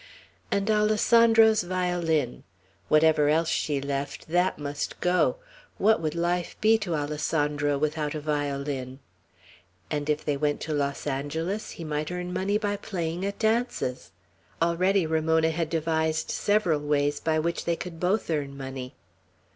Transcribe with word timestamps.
And 0.49 0.67
Alessandro's 0.71 1.61
violin. 1.61 2.43
Whatever 2.87 3.29
else 3.29 3.49
she 3.51 3.79
left, 3.79 4.29
that 4.29 4.57
must 4.57 4.99
go. 4.99 5.35
What 5.77 6.01
would 6.01 6.15
life 6.15 6.57
be 6.59 6.79
to 6.79 6.95
Alessandro 6.95 7.77
without 7.77 8.15
a 8.15 8.19
violin! 8.19 8.97
And 9.91 10.09
if 10.09 10.25
they 10.25 10.35
went 10.37 10.59
to 10.61 10.73
Los 10.73 11.05
Angeles, 11.05 11.73
he 11.77 11.83
might 11.83 12.11
earn 12.11 12.33
money 12.33 12.57
by 12.57 12.77
playing 12.77 13.23
at 13.27 13.37
dances. 13.37 14.11
Already 14.59 15.05
Ramona 15.05 15.51
had 15.51 15.69
devised 15.69 16.31
several 16.31 16.79
ways 16.79 17.19
by 17.19 17.37
which 17.37 17.65
they 17.65 17.75
could 17.75 17.99
both 17.99 18.27
earn 18.31 18.57
money. 18.57 18.95